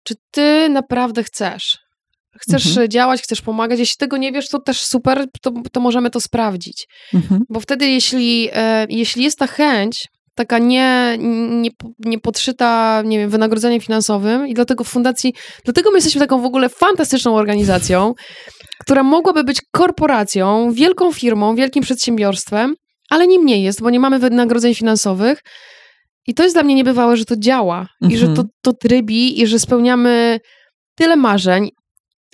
[0.04, 1.78] Czy ty naprawdę chcesz?
[2.40, 2.90] Chcesz mhm.
[2.90, 3.80] działać, chcesz pomagać.
[3.80, 6.88] Jeśli tego nie wiesz, to też super, to, to możemy to sprawdzić.
[7.14, 7.42] Mhm.
[7.50, 10.08] Bo wtedy, jeśli, e, jeśli jest ta chęć,
[10.40, 11.18] taka nie,
[11.50, 16.46] nie, nie podszyta, nie wiem, wynagrodzeniem finansowym i dlatego fundacji, dlatego my jesteśmy taką w
[16.46, 18.14] ogóle fantastyczną organizacją,
[18.80, 22.76] która mogłaby być korporacją, wielką firmą, wielkim przedsiębiorstwem,
[23.10, 25.42] ale nim nie jest, bo nie mamy wynagrodzeń finansowych.
[26.28, 28.12] I to jest dla mnie niebywałe, że to działa mhm.
[28.12, 28.48] i że to, mhm.
[28.62, 30.40] to trybi i że spełniamy
[30.96, 31.70] tyle marzeń.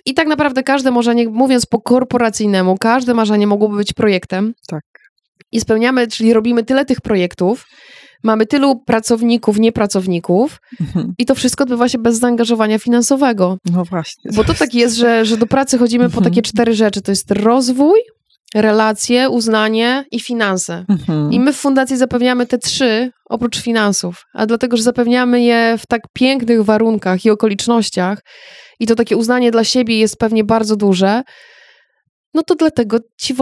[0.06, 4.52] I tak naprawdę każde marzenie, mówiąc po korporacyjnemu, każde marzenie mogłoby być projektem.
[4.68, 4.82] Tak.
[5.52, 7.66] I spełniamy, czyli robimy tyle tych projektów,
[8.26, 11.14] mamy tylu pracowników, niepracowników mhm.
[11.18, 13.58] i to wszystko odbywa się bez zaangażowania finansowego.
[13.72, 14.30] No właśnie.
[14.34, 16.22] Bo to tak jest, że, że do pracy chodzimy mhm.
[16.22, 17.02] po takie cztery rzeczy.
[17.02, 18.00] To jest rozwój,
[18.54, 20.84] relacje, uznanie i finanse.
[20.88, 21.32] Mhm.
[21.32, 25.86] I my w fundacji zapewniamy te trzy oprócz finansów, a dlatego, że zapewniamy je w
[25.86, 28.22] tak pięknych warunkach i okolicznościach
[28.80, 31.22] i to takie uznanie dla siebie jest pewnie bardzo duże,
[32.34, 33.34] no to dlatego ci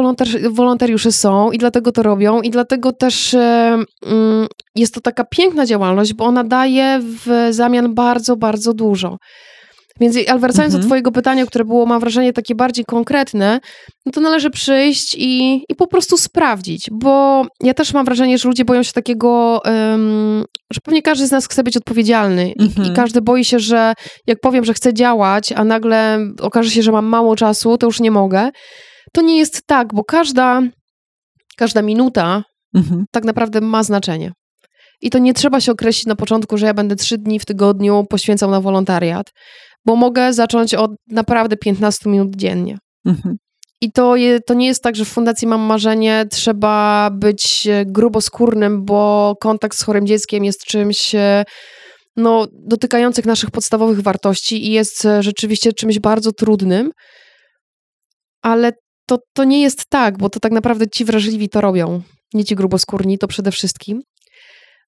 [0.51, 5.67] wolontariusze są i dlatego to robią i dlatego też e, mm, jest to taka piękna
[5.67, 9.19] działalność, bo ona daje w zamian bardzo, bardzo dużo.
[10.01, 10.83] Więc, ale wracając mhm.
[10.83, 13.61] do Twojego pytania, które było, mam wrażenie, takie bardziej konkretne,
[14.07, 18.49] no to należy przyjść i, i po prostu sprawdzić, bo ja też mam wrażenie, że
[18.49, 22.93] ludzie boją się takiego, um, że pewnie każdy z nas chce być odpowiedzialny i, mhm.
[22.93, 23.95] i, każdy boi się, że
[24.27, 28.01] jak powiem, że chcę działać, a nagle okaże się, że mam mało czasu, to już
[28.01, 28.51] nie mogę.
[29.13, 30.63] To nie jest tak, bo każda,
[31.57, 32.43] każda minuta
[32.75, 33.05] mhm.
[33.11, 34.33] tak naprawdę ma znaczenie.
[35.01, 38.05] I to nie trzeba się określić na początku, że ja będę trzy dni w tygodniu
[38.11, 39.27] poświęcał na wolontariat,
[39.85, 42.79] bo mogę zacząć od naprawdę 15 minut dziennie.
[43.07, 43.37] Mhm.
[43.81, 47.85] I to, je, to nie jest tak, że w Fundacji Mam Marzenie trzeba być e,
[47.87, 51.45] gruboskórnym, bo kontakt z chorym dzieckiem jest czymś e,
[52.17, 56.91] no, dotykających naszych podstawowych wartości i jest e, rzeczywiście czymś bardzo trudnym.
[58.43, 58.73] Ale
[59.07, 62.03] to, to nie jest tak, bo to tak naprawdę ci wrażliwi to robią,
[62.35, 64.01] nie ci gruboskórni, to przede wszystkim.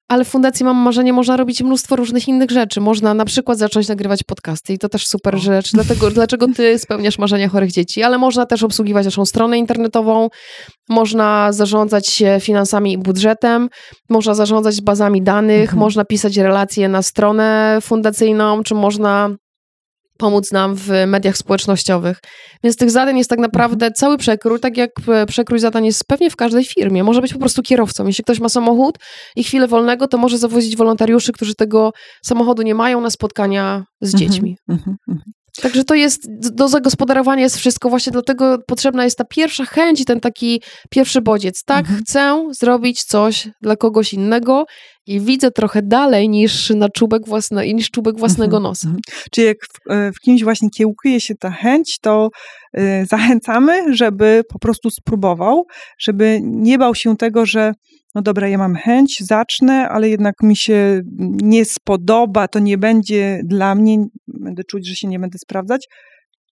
[0.08, 2.80] Ale w Fundacji Mam Marzenie można robić mnóstwo różnych innych rzeczy.
[2.80, 5.72] Można na przykład zacząć nagrywać podcasty i to też super rzecz.
[5.72, 8.02] Dlatego, dlaczego ty spełniasz marzenia chorych dzieci?
[8.02, 10.28] Ale można też obsługiwać naszą stronę internetową,
[10.88, 13.68] można zarządzać finansami i budżetem,
[14.08, 15.78] można zarządzać bazami danych, mhm.
[15.78, 19.30] można pisać relacje na stronę fundacyjną, czy można
[20.16, 22.18] pomóc nam w mediach społecznościowych.
[22.64, 26.30] Więc tych zadań jest tak naprawdę cały przekrój, tak jak e, przekrój zadań jest pewnie
[26.30, 27.04] w każdej firmie.
[27.04, 28.06] Może być po prostu kierowcą.
[28.06, 28.98] Jeśli ktoś ma samochód
[29.36, 31.92] i chwilę wolnego, to może zawozić wolontariuszy, którzy tego
[32.24, 34.56] samochodu nie mają na spotkania z mhm, dziećmi.
[35.62, 40.04] Także to jest, do zagospodarowania jest wszystko, właśnie dlatego potrzebna jest ta pierwsza chęć i
[40.04, 41.64] ten taki pierwszy bodziec.
[41.64, 42.00] Tak, mhm.
[42.00, 44.64] chcę zrobić coś dla kogoś innego
[45.06, 48.62] i widzę trochę dalej niż na czubek, własne, niż czubek własnego mhm.
[48.62, 48.86] nosa.
[48.86, 49.02] Mhm.
[49.30, 52.28] Czyli jak w, e, w, kimś właśnie kiełkuje się ta chęć, to
[53.10, 55.66] zachęcamy, żeby po prostu spróbował,
[55.98, 57.72] żeby nie bał się tego, że
[58.14, 61.02] no dobra, ja mam chęć, zacznę, ale jednak mi się
[61.42, 65.86] nie spodoba, to nie będzie dla mnie, będę czuć, że się nie będę sprawdzać,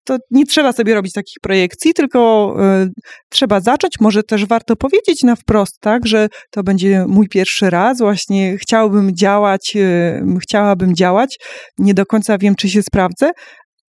[0.03, 2.53] to nie trzeba sobie robić takich projekcji, tylko
[2.85, 2.89] y,
[3.29, 3.93] trzeba zacząć.
[3.99, 9.15] Może też warto powiedzieć na wprost, tak, że to będzie mój pierwszy raz, właśnie chciałbym
[9.15, 11.37] działać, y, chciałabym działać,
[11.77, 13.31] nie do końca wiem, czy się sprawdzę,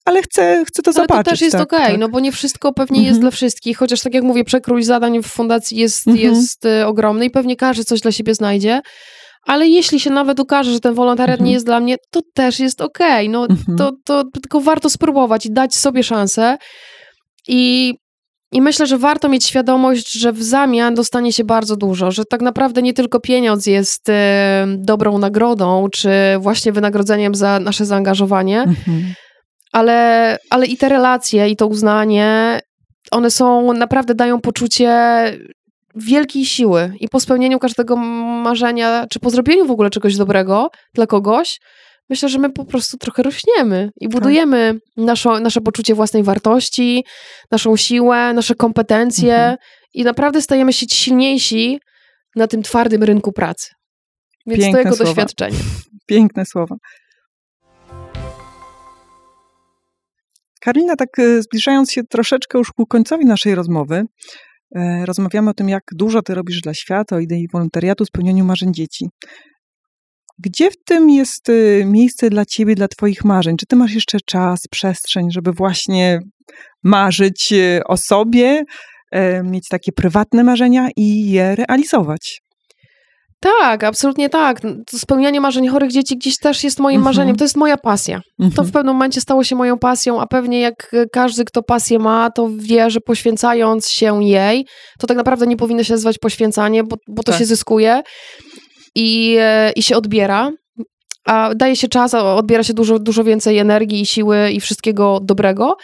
[0.05, 1.25] ale chcę, chcę to ale zobaczyć.
[1.25, 2.01] to też jest tak, okej, okay, tak.
[2.01, 3.21] no bo nie wszystko pewnie jest mhm.
[3.21, 6.27] dla wszystkich, chociaż tak jak mówię, przekrój zadań w fundacji jest, mhm.
[6.27, 8.81] jest y, ogromny i pewnie każdy coś dla siebie znajdzie,
[9.47, 11.55] ale jeśli się nawet ukaże, że ten wolontariat nie mhm.
[11.55, 13.57] jest dla mnie, to też jest okej, okay.
[13.69, 16.57] no to, to tylko warto spróbować i dać sobie szansę
[17.49, 17.95] i
[18.55, 22.43] i myślę, że warto mieć świadomość, że w zamian dostanie się bardzo dużo, że tak
[22.43, 24.13] naprawdę nie tylko pieniądz jest y,
[24.79, 29.15] dobrą nagrodą, czy właśnie wynagrodzeniem za nasze zaangażowanie, mhm
[29.73, 32.61] ale, ale i te relacje, i to uznanie,
[33.11, 34.93] one są, naprawdę dają poczucie
[35.95, 41.07] wielkiej siły i po spełnieniu każdego marzenia, czy po zrobieniu w ogóle czegoś dobrego dla
[41.07, 41.61] kogoś,
[42.11, 44.13] myślę, że my po prostu trochę rośniemy i tak.
[44.13, 47.05] budujemy naszą, nasze poczucie własnej wartości,
[47.51, 49.57] naszą siłę, nasze kompetencje mhm.
[49.95, 51.81] i naprawdę stajemy się silniejsi
[52.37, 53.71] na tym twardym rynku pracy.
[54.47, 55.11] Więc Piękne to jego słowa.
[55.11, 55.59] doświadczenie.
[56.07, 56.77] Piękne słowa.
[60.65, 64.05] Karolina, tak e, zbliżając się troszeczkę już ku końcowi naszej rozmowy,
[64.77, 68.75] e, rozmawiamy o tym, jak dużo ty robisz dla świata, o idei wolontariatu, spełnianiu marzeń
[68.75, 69.07] dzieci.
[70.39, 73.57] Gdzie w tym jest e, miejsce dla ciebie, dla twoich marzeń?
[73.57, 76.21] Czy ty masz jeszcze czas, przestrzeń, żeby właśnie
[76.85, 77.55] marzyć
[77.87, 78.65] o sobie,
[79.45, 82.42] mieć takie prywatne marzenia i je realizować?
[83.43, 84.61] Tak, absolutnie tak.
[84.91, 87.05] Spełnianie marzeń chorych dzieci gdzieś też jest moim mhm.
[87.05, 87.37] marzeniem.
[87.37, 88.21] To jest moja pasja.
[88.39, 88.69] To mhm.
[88.69, 92.49] w pewnym momencie stało się moją pasją, a pewnie jak każdy, kto pasję ma, to
[92.57, 94.67] wie, że poświęcając się jej,
[94.99, 97.39] to tak naprawdę nie powinno się nazywać poświęcanie, bo, bo to tak.
[97.39, 98.03] się zyskuje
[98.95, 100.51] i, e, i się odbiera.
[101.27, 105.21] A daje się czas, a odbiera się dużo, dużo więcej energii i siły i wszystkiego
[105.23, 105.77] dobrego.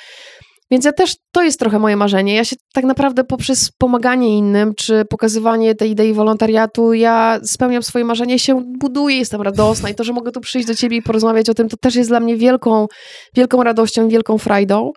[0.70, 2.34] Więc ja też, to jest trochę moje marzenie.
[2.34, 8.04] Ja się tak naprawdę poprzez pomaganie innym, czy pokazywanie tej idei wolontariatu, ja spełniam swoje
[8.04, 11.50] marzenie, się buduję, jestem radosna i to, że mogę tu przyjść do ciebie i porozmawiać
[11.50, 12.86] o tym, to też jest dla mnie wielką,
[13.34, 14.92] wielką radością, wielką frajdą.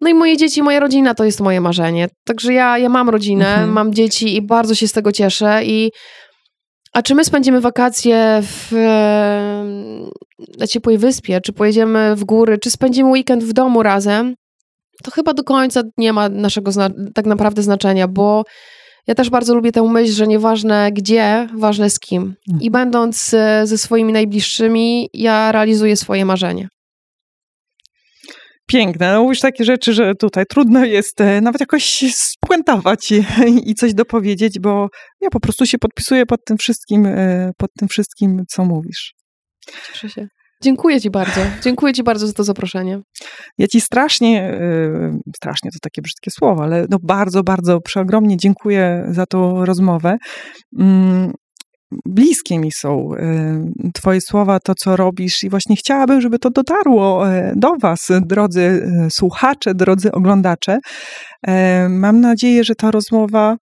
[0.00, 2.08] No i moje dzieci, moja rodzina to jest moje marzenie.
[2.24, 3.72] Także ja, ja mam rodzinę, mhm.
[3.72, 5.90] mam dzieci i bardzo się z tego cieszę i
[6.92, 8.72] a czy my spędzimy wakacje w,
[10.58, 14.34] na ciepłej wyspie, czy pojedziemy w góry, czy spędzimy weekend w domu razem,
[15.02, 16.70] to chyba do końca nie ma naszego
[17.14, 18.44] tak naprawdę znaczenia, bo
[19.06, 22.34] ja też bardzo lubię tę myśl, że nieważne gdzie, ważne z kim.
[22.46, 22.72] I mhm.
[22.72, 26.68] będąc e, ze swoimi najbliższymi, ja realizuję swoje marzenie.
[28.66, 29.12] Piękne.
[29.12, 33.24] No mówisz takie rzeczy, że tutaj trudno jest e, nawet jakoś spuentować i,
[33.70, 34.88] i coś dopowiedzieć, bo
[35.20, 39.14] ja po prostu się podpisuję pod tym wszystkim, e, pod tym wszystkim, co mówisz.
[39.86, 40.28] Cieszę się.
[40.62, 41.40] Dziękuję Ci bardzo.
[41.62, 43.00] Dziękuję Ci bardzo za to zaproszenie.
[43.58, 49.06] Ja Ci strasznie, y, strasznie to takie brzydkie słowo, ale no bardzo, bardzo przeogromnie dziękuję
[49.10, 50.16] za tą rozmowę.
[50.78, 51.32] Mm,
[52.06, 57.30] bliskie mi są y, Twoje słowa, to co robisz, i właśnie chciałabym, żeby to dotarło
[57.32, 60.78] y, do Was, drodzy słuchacze, drodzy oglądacze.
[61.88, 63.56] Mam nadzieję, że ta rozmowa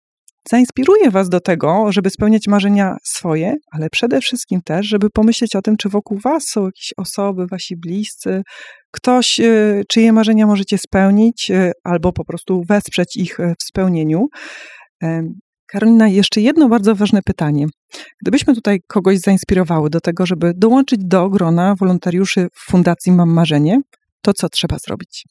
[0.51, 5.63] zainspiruje Was do tego, żeby spełniać marzenia swoje, ale przede wszystkim też, żeby pomyśleć o
[5.63, 8.43] tym, czy wokół Was są jakieś osoby, Wasi bliscy,
[8.91, 14.27] ktoś, y, czyje marzenia możecie spełnić, y, albo po prostu wesprzeć ich y, w spełnieniu.
[15.67, 17.67] Karolina, jeszcze jedno bardzo ważne pytanie.
[18.23, 23.81] Gdybyśmy tutaj kogoś zainspirowały do tego, żeby dołączyć do grona wolontariuszy w Fundacji Mam Marzenie,
[24.23, 25.25] to co trzeba zrobić?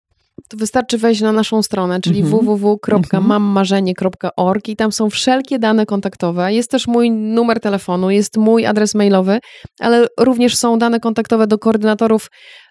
[0.49, 2.45] To wystarczy wejść na naszą stronę, czyli Mhm.
[2.45, 6.53] www.mammarzenie.org i tam są wszelkie dane kontaktowe.
[6.53, 9.39] Jest też mój numer telefonu, jest mój adres mailowy,
[9.79, 12.27] ale również są dane kontaktowe do koordynatorów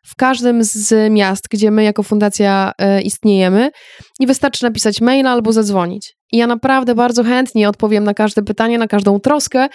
[0.06, 3.70] w każdym z miast, gdzie my jako fundacja e, istniejemy
[4.20, 6.14] i wystarczy napisać maila albo zadzwonić.
[6.32, 9.68] I ja naprawdę bardzo chętnie odpowiem na każde pytanie, na każdą troskę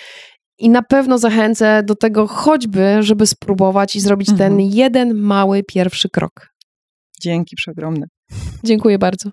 [0.59, 4.49] i na pewno zachęcę do tego choćby, żeby spróbować i zrobić Mhm.
[4.51, 6.47] ten jeden mały pierwszy krok.
[7.21, 8.07] Dzięki przeogromne.
[8.63, 9.29] Dziękuję bardzo.